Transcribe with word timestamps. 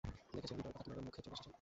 দেখেছেন 0.33 0.57
হৃদয়ের 0.57 0.73
কথা 0.77 0.83
কিভাবে 0.89 1.03
মুখে 1.07 1.21
চলে 1.25 1.35
এসেছে। 1.37 1.49